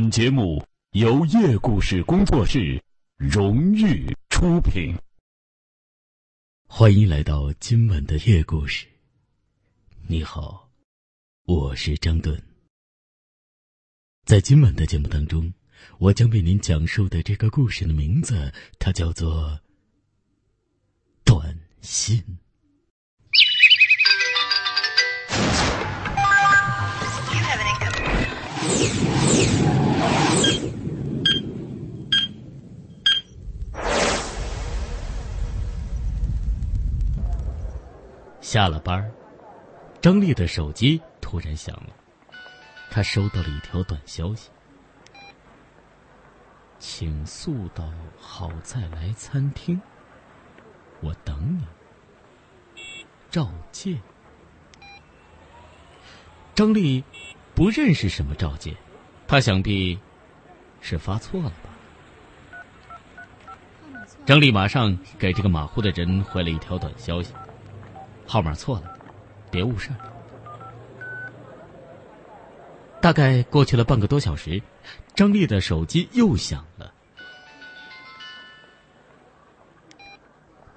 [0.00, 2.80] 本节目由夜故事工作室
[3.16, 4.94] 荣誉出品。
[6.68, 8.86] 欢迎来到今晚的夜故事。
[10.06, 10.70] 你好，
[11.46, 12.40] 我是张顿。
[14.24, 15.52] 在今晚的节目当中，
[15.98, 19.50] 我将为您讲述的这个故事的名字，它叫做
[21.24, 22.18] 《短信》。
[38.48, 39.12] 下了班
[40.00, 41.92] 张丽的手机突然响了，
[42.90, 44.48] 她收到了一条短消息
[46.80, 49.78] ：“请速到好再来餐厅，
[51.02, 51.66] 我等你。”
[53.28, 53.98] 赵介，
[56.54, 57.04] 张丽
[57.54, 58.74] 不认识什么赵介，
[59.26, 60.00] 他想必
[60.80, 61.68] 是发错了吧？
[64.24, 67.34] 张丽马上给这个马虎的人回了一条短消息。
[68.28, 68.98] 号码错了，
[69.50, 69.90] 别误事。
[73.00, 74.62] 大概过去了半个多小时，
[75.14, 76.92] 张丽的手机又响了。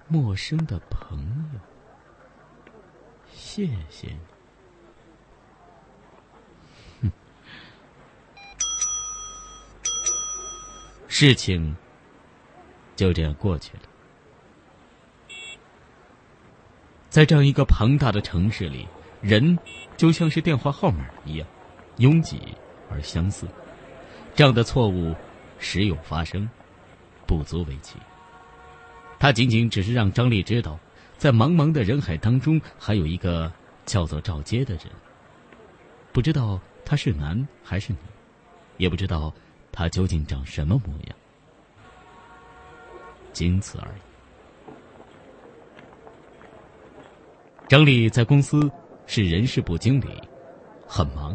[0.08, 1.20] 陌生的朋
[1.54, 1.60] 友，
[3.34, 4.20] 谢谢你。
[7.02, 7.12] 哼，
[11.08, 11.76] 事情
[12.96, 13.84] 就这样过去了。
[17.12, 18.88] 在这样一个庞大的城市里，
[19.20, 19.60] 人
[19.98, 21.46] 就像是电话号码一样，
[21.98, 22.40] 拥挤
[22.90, 23.46] 而相似。
[24.34, 25.14] 这样的错误
[25.60, 26.50] 时有发生，
[27.28, 27.98] 不足为奇。
[29.20, 30.80] 他仅仅只是让张丽知道，
[31.18, 33.52] 在茫茫的人海当中，还有一个
[33.86, 34.86] 叫做赵杰的人。
[36.14, 38.00] 不知道他是男还是女，
[38.78, 39.34] 也不知道
[39.70, 41.16] 他究竟长什么模样，
[43.34, 44.11] 仅此而已。
[47.72, 48.70] 张丽在公司
[49.08, 50.22] 是人事部经理，
[50.86, 51.34] 很忙。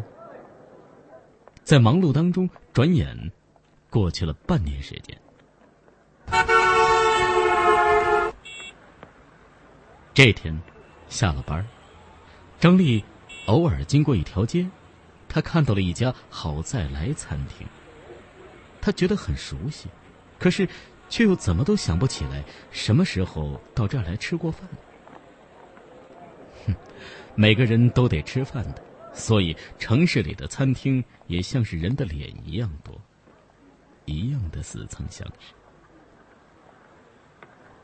[1.63, 3.31] 在忙碌当中，转眼
[3.89, 5.19] 过去了半年时间。
[10.13, 10.61] 这天
[11.09, 11.67] 下了班，
[12.59, 13.03] 张丽
[13.47, 14.69] 偶尔经过一条街，
[15.27, 17.65] 她看到了一家好再来餐厅。
[18.79, 19.87] 她觉得很熟悉，
[20.37, 20.69] 可是
[21.09, 24.69] 却又怎么都想不起来什么时候到这儿来吃过饭。
[27.35, 28.83] 每个人都得吃饭的，
[29.13, 32.99] 所以城市里的餐厅也像是人的脸一样多，
[34.05, 35.53] 一样的似曾相识。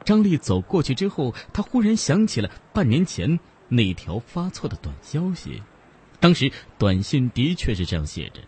[0.03, 3.39] 张丽走过去之后，她忽然想起了半年前
[3.69, 5.61] 那条发错的短消息。
[6.19, 8.47] 当时短信的确是这样写着的：“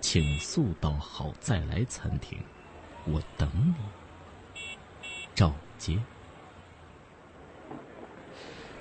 [0.00, 2.38] 请速到好再来餐厅，
[3.06, 4.60] 我等你。”
[5.34, 5.98] 赵杰。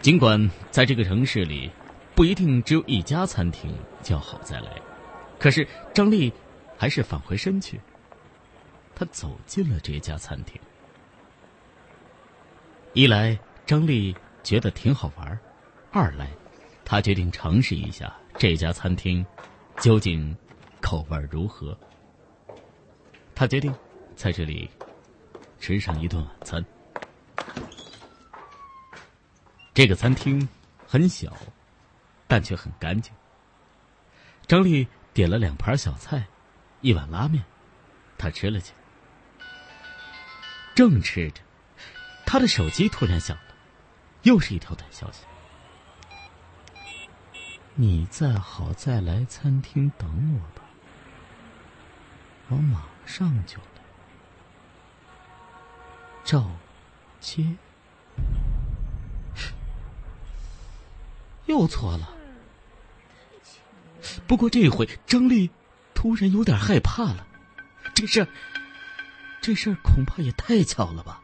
[0.05, 1.67] 尽管在这个城市里，
[2.13, 4.79] 不一定只有一家餐厅叫好再来，
[5.39, 6.31] 可是张丽
[6.77, 7.81] 还是返回身去。
[8.93, 10.61] 他走进了这家餐厅。
[12.93, 15.35] 一来，张丽觉得挺好玩；
[15.91, 16.29] 二来，
[16.85, 19.25] 他决定尝试一下这家餐厅
[19.79, 20.37] 究竟
[20.81, 21.75] 口味如何。
[23.33, 23.73] 他决定
[24.15, 24.69] 在这里
[25.59, 26.63] 吃上一顿晚餐。
[29.75, 30.47] 这个餐厅
[30.87, 31.35] 很小，
[32.27, 33.13] 但却很干净。
[34.47, 36.25] 张丽点了两盘小菜，
[36.79, 37.43] 一碗拉面，
[38.17, 38.77] 他吃了起来。
[40.73, 41.41] 正吃着，
[42.25, 43.43] 他的手机突然响了，
[44.23, 45.25] 又是一条短消息
[47.75, 50.65] ：“你再好再来餐厅等我吧，
[52.47, 53.81] 我马上就来。”
[56.23, 56.49] 赵
[57.19, 57.57] 接。
[61.55, 62.13] 又错了。
[64.27, 65.49] 不过这回张丽
[65.93, 67.25] 突然有点害怕了，
[67.93, 68.27] 这事，
[69.41, 71.21] 这事儿恐怕也太巧了吧？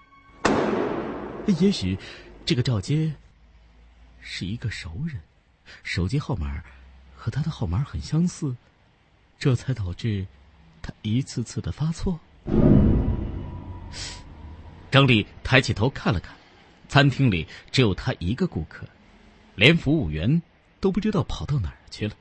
[1.60, 1.98] 也许
[2.46, 3.14] 这个赵杰
[4.22, 5.20] 是一个熟人，
[5.84, 6.64] 手机号码
[7.16, 8.56] 和他的号码很相似，
[9.38, 10.26] 这才导致
[10.82, 12.20] 他一次次的发错。
[14.90, 16.36] 张丽抬起头看了看，
[16.88, 18.88] 餐厅里只有他一个顾客。
[19.56, 20.42] 连服务员
[20.80, 22.16] 都不知道跑到哪儿去了。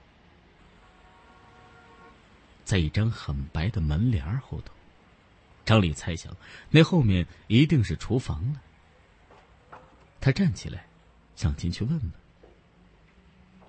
[2.64, 4.72] 在一张很白的门帘后头，
[5.64, 6.36] 张丽猜想，
[6.70, 8.60] 那后面一定是厨房了。
[10.20, 10.86] 他站起来，
[11.34, 12.12] 想进去问问。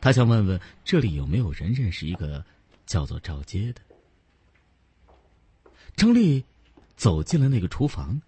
[0.01, 2.43] 他想问问这里有没有人认识一个
[2.85, 3.81] 叫做赵杰的。
[5.95, 6.43] 张丽
[6.95, 8.21] 走进了那个厨房，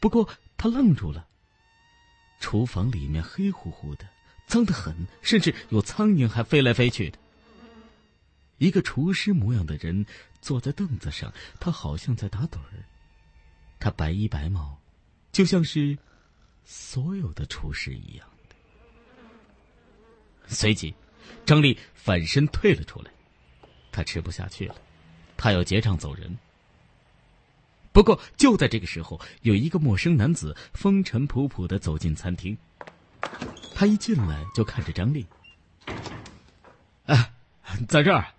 [0.00, 1.28] 不过他愣住了。
[2.40, 4.04] 厨房里面黑乎乎的，
[4.46, 7.18] 脏得很，甚至有苍蝇还飞来飞去的。
[8.58, 10.06] 一个厨师模样的人
[10.40, 12.84] 坐在凳子上，他好像在打盹儿。
[13.80, 14.78] 他白衣白帽，
[15.32, 15.98] 就像是
[16.64, 18.54] 所有的厨师一样的。
[20.46, 20.94] 随即，
[21.44, 23.10] 张丽反身退了出来，
[23.90, 24.76] 他吃不下去了，
[25.36, 26.38] 他要结账走人。
[27.90, 32.56] 不过就在这个时候，有一个陌生男子风尘仆仆的走进餐厅。
[33.82, 35.26] 他一进来就看着张丽。
[37.06, 37.32] 哎，
[37.88, 38.32] 在这儿，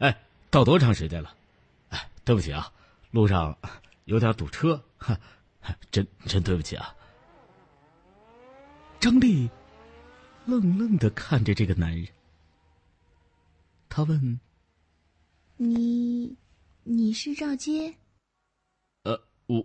[0.00, 1.32] 哎，到多长时间了？
[1.90, 2.72] 哎，对不起啊，
[3.12, 3.56] 路上
[4.06, 4.82] 有点堵车，
[5.92, 6.92] 真真对不起啊。
[8.98, 9.48] 张丽
[10.44, 12.08] 愣愣的看着这个男人，
[13.88, 14.40] 他问
[15.56, 16.36] ：“你，
[16.82, 17.94] 你是赵杰？”
[19.46, 19.64] 我，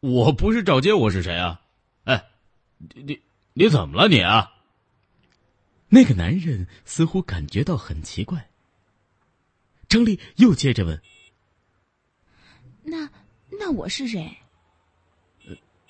[0.00, 1.62] 我不是赵杰，我是谁啊？
[2.02, 2.30] 哎，
[2.78, 3.20] 你你
[3.54, 4.54] 你怎么了你啊？
[5.88, 8.48] 那个男人似乎感觉到很奇怪。
[9.88, 11.02] 张丽又接着问
[12.84, 13.10] ：“那
[13.50, 14.36] 那我是谁？”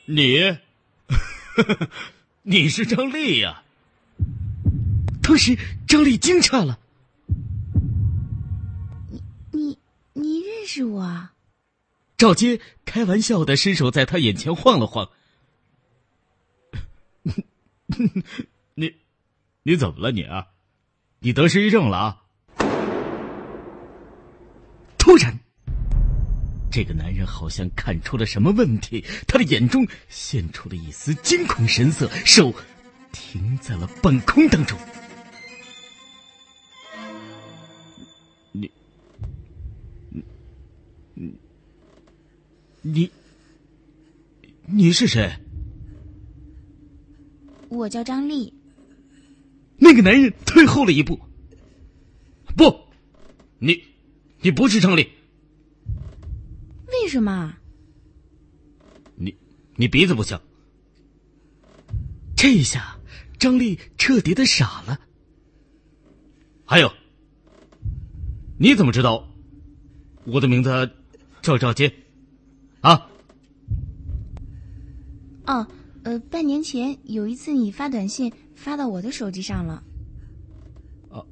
[0.06, 0.38] 你，
[2.42, 3.62] 你是张丽呀？
[5.22, 5.56] 当时
[5.86, 6.80] 张丽惊诧了。
[9.10, 9.22] 你
[9.52, 9.78] 你
[10.14, 11.28] 你认识我？
[12.16, 15.10] 赵杰开玩笑的伸手在他眼前晃了晃。
[17.90, 18.22] 哼
[18.74, 18.94] 你，
[19.62, 20.48] 你怎么了你啊？
[21.20, 22.22] 你得失忆症了啊？
[24.96, 25.38] 突然，
[26.70, 32.54] 这个男人好像看出了什么问题，他的眼中现出了一丝惊恐神色，手
[33.12, 34.78] 停在了半空当中。
[38.52, 38.70] 你，
[40.10, 40.24] 你，
[41.14, 41.34] 你。
[42.82, 43.10] 你，
[44.66, 45.30] 你是谁？
[47.70, 48.52] 我叫张丽。
[49.78, 51.18] 那个男人退后了一步。
[52.56, 52.78] 不，
[53.58, 53.82] 你，
[54.42, 55.08] 你不是张丽。
[56.88, 57.54] 为什么？
[59.14, 59.34] 你，
[59.76, 60.42] 你鼻子不像。
[62.36, 62.98] 这一下，
[63.38, 65.00] 张丽彻底的傻了。
[66.64, 66.92] 还有，
[68.58, 69.28] 你怎么知道
[70.24, 70.90] 我的名字
[71.40, 71.92] 叫赵杰？
[72.80, 73.08] 啊！
[75.46, 75.66] 哦，
[76.02, 79.82] 呃，半年前有一次你发短信发到我的手机上了。
[81.10, 81.26] 哦，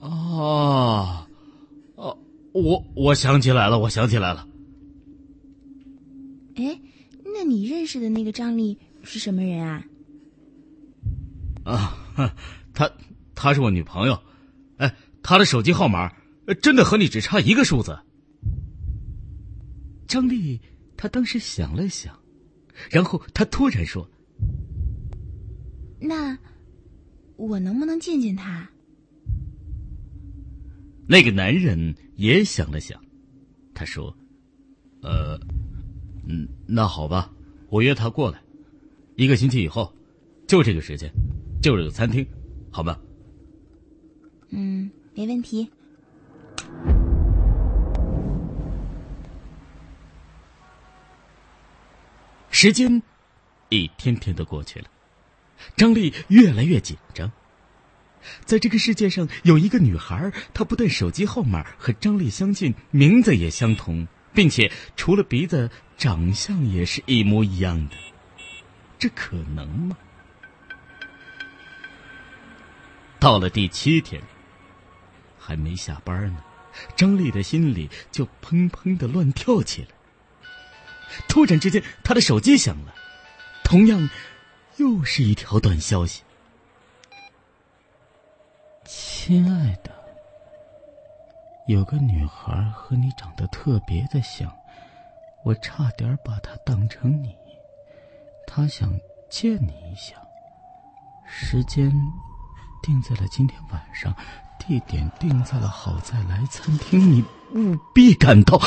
[0.00, 1.26] 哦，
[1.94, 2.18] 哦，
[2.52, 4.48] 我我想起来了，我想起来了。
[6.56, 6.80] 哎，
[7.24, 9.86] 那你认识的那个张丽是什么人啊？
[11.64, 12.34] 啊，
[12.74, 12.90] 她
[13.34, 14.18] 她是我女朋友。
[14.78, 16.12] 哎，她的手机号码
[16.60, 17.96] 真的和你只差一个数字。
[20.08, 20.60] 张丽，
[20.96, 22.18] 她当时想了想，
[22.88, 24.08] 然后他突然说
[26.00, 26.38] ：“那
[27.36, 28.70] 我能不能见见他？”
[31.06, 33.02] 那个男人也想了想，
[33.74, 34.16] 他说
[35.02, 35.38] ：“呃，
[36.26, 37.32] 嗯，那好吧，
[37.68, 38.40] 我约他过来，
[39.16, 39.92] 一个星期以后，
[40.46, 41.10] 就这个时间，
[41.60, 42.24] 就这个餐厅，
[42.70, 42.96] 好吗？”
[44.50, 45.68] 嗯，没问题。
[52.62, 53.02] 时间
[53.70, 54.86] 一天天的过去了，
[55.78, 57.32] 张丽越来越紧张。
[58.44, 67.96] 在这个世界上，有一个女孩，她不但手机号码和张丽相近，名字也相同，并且除了鼻子，长相也是一模一样的。
[68.98, 69.96] 这可能吗？
[73.18, 74.22] 到了第七天，
[75.38, 76.44] 还没下班呢，
[76.94, 79.88] 张丽的心里就砰砰的乱跳起来。
[81.28, 82.94] 突然之间，他的手机响了，
[83.64, 84.08] 同样，
[84.76, 86.22] 又是一条短消息。
[88.84, 89.92] 亲爱的，
[91.66, 94.52] 有个女孩和你长得特别的像，
[95.44, 97.36] 我差点把她当成你。
[98.46, 98.92] 她想
[99.28, 100.16] 见你一下，
[101.24, 101.92] 时间
[102.82, 104.12] 定在了今天晚上，
[104.58, 107.24] 地点定在了好再来餐厅，你
[107.54, 108.60] 务必赶到。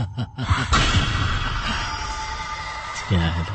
[3.08, 3.52] 亲爱的，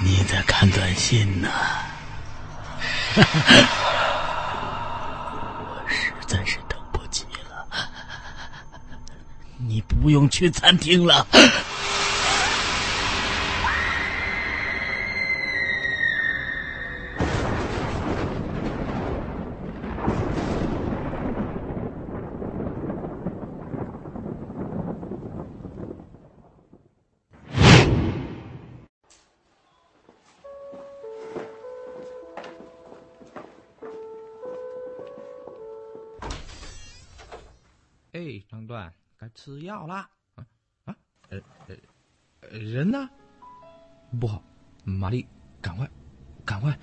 [0.00, 1.48] 你在看短信呢？
[5.56, 7.66] 我实在是等不及了。
[9.58, 11.26] 你不用去餐厅了。
[39.34, 40.08] 吃药啦！
[40.36, 40.46] 啊
[40.84, 40.94] 啊，
[41.28, 41.38] 呃
[41.68, 43.08] 呃，人呢？
[44.20, 44.42] 不好，
[44.84, 45.26] 玛丽，
[45.60, 45.90] 赶快，
[46.44, 46.78] 赶快！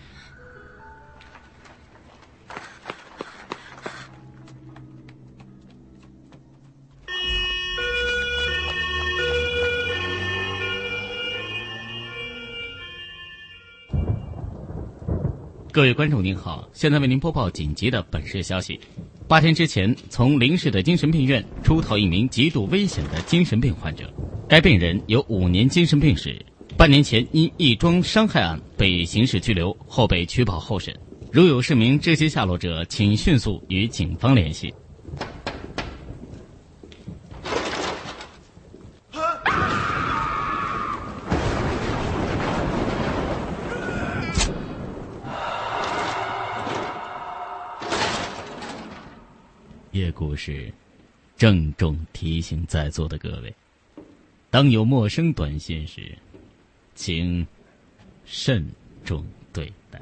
[15.73, 18.77] 各位观众您好，现在为您播报紧急的本市消息：
[19.31, 24.13] 八天之前，从临市的精神病院出逃一名极度危险的精神病患者，
[24.45, 26.37] 该病人有五年精神病史，
[26.77, 30.93] 半年前因一桩伤害案被刑事拘留，后被取保候审。
[31.31, 34.73] 如有市民知悉下落者，请迅速与警方联系。
[50.11, 50.71] 故事，
[51.37, 53.53] 郑重提醒在座的各位：
[54.49, 56.17] 当有陌生短信时，
[56.93, 57.45] 请
[58.25, 58.65] 慎
[59.03, 60.01] 重对待。